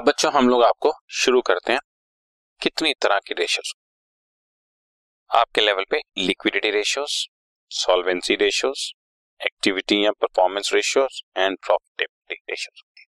[0.00, 1.80] अब बच्चों, हम लोग आपको शुरू करते हैं
[2.60, 3.72] कितनी तरह की रेशियोज
[5.30, 7.16] आपके लेवल पे liquidity ratios
[7.70, 8.84] solvency ratios
[9.40, 13.04] activity या performance ratios and profitability ratios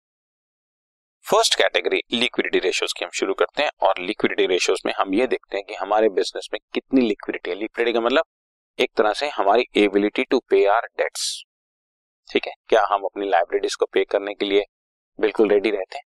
[1.26, 5.26] first category liquidity ratios की हम शुरू करते हैं और लिक्विडिटी रेशियोज में हम ये
[5.26, 8.24] देखते हैं कि हमारे बिज़नेस में कितनी लिक्विडिटी है। लिक्विडिटी का मतलब
[8.78, 11.30] एक तरह से हमारी ability to pay our debts
[12.30, 12.52] ठीक है?
[12.68, 14.64] क्या हम अपनी लाइब्रेरीज को पे करने के लिए
[15.18, 16.04] बिल्कुल रेडी रहते हैं?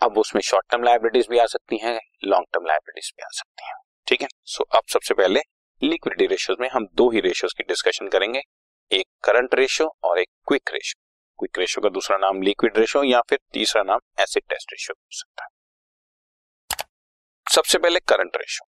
[0.00, 3.66] अब उसमें शॉर्ट टर्म लाइब्रेरीज भी आ सकती हैं लॉन्ग टर्म लाइब्रेरीज भी आ सकती
[3.66, 3.74] हैं।
[4.06, 4.28] ठीक है?
[4.44, 5.40] सो so, अब सबसे पहले
[5.82, 8.42] लिक्विडिटी रेशियोज में हम दो ही रेशियोज की डिस्कशन करेंगे।
[8.90, 11.02] एक करंट रेशियो और एक क्विक रेशियो
[11.38, 15.18] क्विक रेशियो का दूसरा नाम लिक्विड रेशियो या फिर तीसरा नाम एसिड टेस्ट रेशियो हो
[15.18, 15.48] सकता है।
[17.46, 18.68] सबसे पहले करंट रेशियो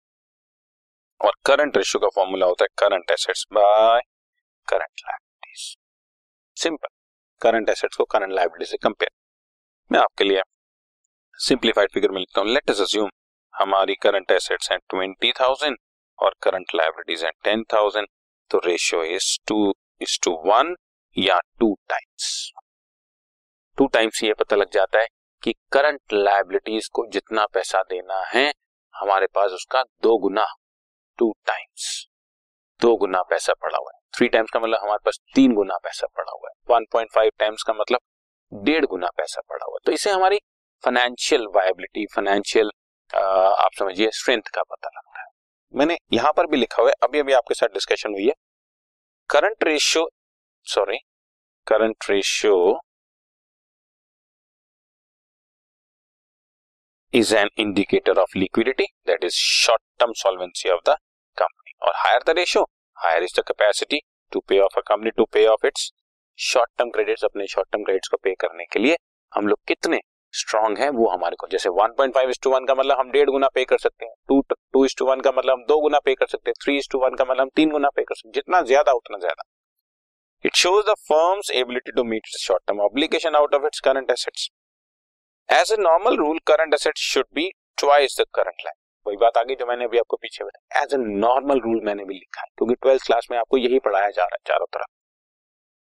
[1.20, 4.00] और करंट रेशियो का फॉर्मूला होता है current assets by
[4.68, 5.76] current liabilities
[6.56, 6.88] simple
[7.42, 9.10] current assets को करंट लाइबिलिटी से कंपेयर
[9.90, 10.42] मैं आपके लिए
[11.38, 13.10] सिंप्लीफाइड फिगर में लिखता हूँ। लेट अस अज्यूम
[13.54, 15.76] हमारी करंट एसेट्स हैं ट्वेंटी थाउज़ेंड
[16.18, 18.06] और करंट लाइबिलिटीज हैं टेन थाउज़ेंड
[18.50, 19.58] तो ratio is two
[20.00, 20.74] is to one
[21.16, 22.52] या टू टाइम्स
[23.78, 25.06] टू टाइम्स ये पता लग जाता है
[25.42, 28.52] कि करंट लाइबिलिटीज को जितना पैसा देना है,
[28.94, 30.46] हमारे पास उसका दो गुना
[31.18, 32.06] टू टाइम्स
[32.80, 36.06] दो गुना पैसा पड़ा हुआ है। थ्री टाइम्स का मतलब हमारे पास तीन गुना पैसा
[36.06, 39.84] पड़ा हुआ है। वन पॉइंट फाइव टाइम्स का मतलब डेढ़ गुना पैसा पड़ा हुआ है।
[39.86, 40.40] तो इसे हमारी
[40.86, 42.70] फाइनेंशियल वायबिलिटी फाइनेंशियल
[43.10, 45.26] आप समझिए स्ट्रेंथ का पता लगता है।
[45.74, 48.34] मैंने यहाँ पर भी लिखा हुआ है अभी अभी आपके साथ डिस्कशन हुई है।
[49.30, 50.08] Current ratio
[50.66, 50.98] sorry
[51.66, 52.56] current ratio
[57.14, 60.96] is an indicator of liquidity that is short term solvency of the
[61.38, 62.62] company और higher the ratio
[62.96, 64.00] higher is the capacity
[64.32, 65.92] to pay off a company to pay off its
[66.38, 68.96] short term credits अपने short term credits को pay करने के लिए।
[69.32, 70.00] हम लोग कितने
[70.36, 73.30] strong है, वो हमारे को, जैसे 1.5 पॉइंट फाइव टू वन का मतलब हम डेढ़
[73.30, 75.98] गुना पे कर सकते हैं two two is to one का मतलब हम दो गुना
[76.00, 78.14] पे कर सकते हैं थ्री इज़ टू वन का मतलब हम तीन गुना पे कर
[78.14, 79.42] सकते हैं, जितना ज़्यादा, उतना ज़्यादा।
[80.44, 84.48] It shows the firm's ability to meet short term obligation out of its current assets
[85.48, 89.54] as a normal rule current asset should be twice the current line वही बात आगे
[89.54, 92.74] जो मैंने अभी आपको पीछे बताया एज ए नॉर्मल रूल मैंने भी लिखा है, क्योंकि
[92.74, 94.95] ट्वेल्थ क्लास में आपको यही पढ़ाया जा रहा है, चारों तरफ़।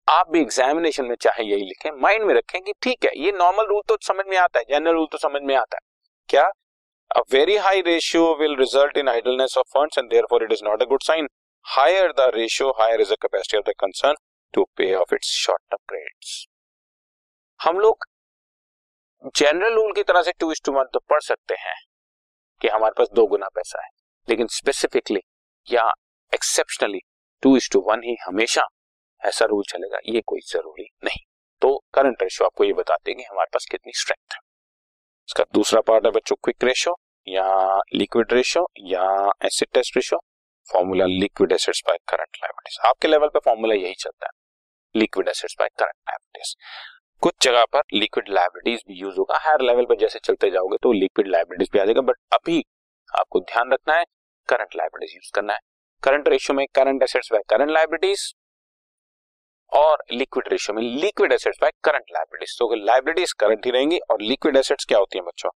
[0.10, 3.66] आप भी एग्जामिनेशन में चाहे यही लिखें माइंड में रखें कि ठीक है, ये नॉर्मल
[3.66, 5.82] रूल तो समझ में आता है जनरल रूल तो समझ में आता है।
[6.30, 6.44] क्या?
[7.12, 10.82] A very high ratio will result in idleness of funds and therefore it is not
[10.82, 11.28] a good sign
[11.66, 14.16] higher the ratio higher is the capacity of the concern
[14.54, 16.46] to pay off its short term credits
[17.60, 18.06] हम लोग
[19.36, 21.76] general rule की तरह से to is to one तो पढ़ सकते हैं
[22.62, 23.90] कि हमारे पास दो गुना पैसा है,
[24.28, 25.22] लेकिन स्पेसिफिकली
[25.68, 25.90] या
[26.34, 27.00] exceptionally
[27.44, 28.68] two is to one ही हमेशा
[29.22, 31.26] ऐसा रूल चलेगा, ये कोई ज़रूरी नहीं।
[31.62, 34.40] तो करंट रेशियो आपको ये हैं कि हमारे पास कितनी स्ट्रेंथ है।
[35.30, 36.96] इसका दूसरा पार्ट है बच्चों क्विक रेशियो
[37.28, 40.20] या लिक्विड रेशियो या acid test ratio
[40.70, 44.32] formula liquid acids by current liabilities आपके लेवल पे फॉर्मूला यही चलता है।
[44.96, 46.56] Liquid acids by current liabilities
[47.22, 50.92] कुछ जगह पर लिक्विड लाइब्रेटीज भी यूज़ होगा। हायर लेवल पर जैसे चलते जाओगे तो
[50.94, 52.64] लिक्विड लाइब्रेटीज भी आ जाएगा बट अभी
[53.10, 54.04] आपको ध्यान रखना है
[54.50, 55.60] करंट लाइब्रेटीज यूज़ करना है।
[56.04, 58.34] करंट रेशियो में current assets by current liabilities
[59.72, 64.22] और लिक्विड रेशियो में liquid assets by current liabilities तो लाइब्रेटीज करंट ही रहेंगी और
[64.22, 65.50] लिक्विड एसेट्स क्या होती है बच्चों?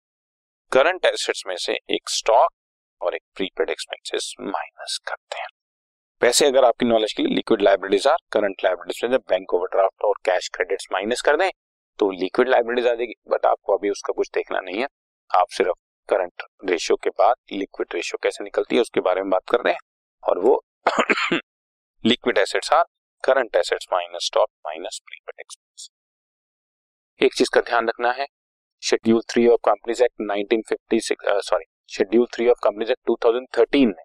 [0.71, 2.51] करंट एसेट्स में से एक स्टॉक
[3.01, 5.47] और एक प्रीपेड एक्सपेंसेस माइनस करते हैं।
[6.21, 10.13] वैसे अगर आपकी नॉलेज के लिए liquid liabilities are current liabilities में बैंक ओवरड्राफ्ट और
[10.25, 11.49] कैश क्रेडिट्स माइनस कर दें
[11.99, 14.87] तो लिक्विड लाइब्रेरीज आ जाएगी। बट आपको अभी उसका कुछ देखना नहीं है।
[15.31, 15.77] आप सिर्फ़
[16.09, 19.73] करंट रेशियो के बाद लिक्विड रेशियो कैसे निकलती है उसके बारे में बात कर रहे
[19.73, 19.79] हैं।
[20.23, 20.63] और वो
[22.03, 22.83] liquid assets are
[23.23, 25.89] current assets minus stock minus prepaid expense
[27.19, 28.25] एक चीज़ का ध्यान रखना है
[28.83, 34.03] schedule three of companies act 1956 sorry schedule three of companies act 2013 में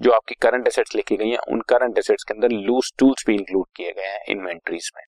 [0.00, 3.34] जो आपकी करंट एसेट्स लिखी गई हैं, उन करंट एसेट्स के अंदर लूज टूल्स भी
[3.34, 5.02] इंक्लूड किए गए हैं इन्वेंट्रीज में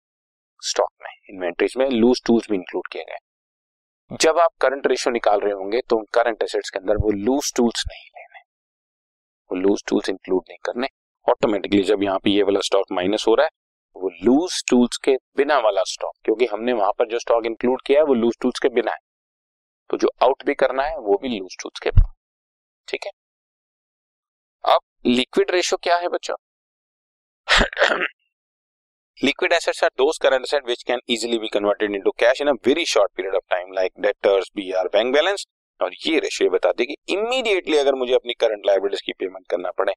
[0.62, 5.40] स्टॉक में इन्वेंट्रीज में लूज टूल्स भी इंक्लूड किए गए जब आप करंट रेशियो निकाल
[5.40, 8.40] रहे होंगे तो करंट एसेट्स के अंदर वो लूज टूल्स नहीं लेने,
[9.50, 10.88] वो लूज टूल्स इंक्लूड नहीं करने
[11.26, 13.50] ऑटोमेटिकली जब यहाँ पे ये वाला स्टॉक माइनस हो रहा है,
[13.96, 18.00] वो लूज टूल्स के बिना वाला स्टॉक क्योंकि हमने वहाँ पर जो स्टॉक इंक्लूड किया
[18.00, 18.98] है, वो लूज टूल्स के बिना है।
[19.90, 22.12] तो जो आउट भी करना है, वो भी लूज टूल्स के बिना।
[22.88, 23.10] ठीक है?
[24.64, 26.36] अब लिक्विड रेशियो क्या है बच्चों?
[29.18, 32.52] Liquid assets are those current asset which can easily be converted into cash in a
[32.66, 35.46] very short period of time like debtors B R bank balance
[35.80, 39.92] और ये रेशियो बताते कि इमीडिएटली अगर मुझे अपनी करंट लाइबिलिटीज की पेमेंट करना पड़े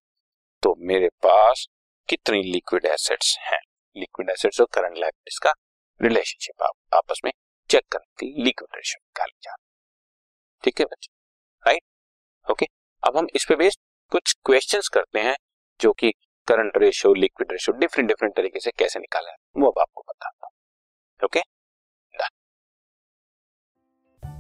[0.64, 1.68] तो मेरे पास
[2.10, 3.60] कितनी लिक्विड एसेट्स हैं?
[3.96, 5.54] लिक्विड एसेट्स और करंट लाइबिलिटीज का
[6.02, 7.32] रिलेशनशिप आप, आपस में
[7.70, 9.64] चेक करने के लिए लिक्विड रेशियो निकाली जाती
[10.64, 11.10] ठीक है बच्चे?
[11.66, 12.66] राइट ओके
[13.04, 13.80] अब हम इस पे बेस्ड
[14.12, 15.36] कुछ क्वेश्चंस करते हैं
[15.80, 16.12] जो कि
[16.48, 20.48] current ratio liquid ratio different different तरीके से कैसे निकाला है, वो अब आपको बताता
[20.48, 21.42] हूँ। Okay